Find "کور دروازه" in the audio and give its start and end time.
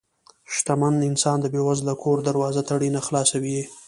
2.03-2.61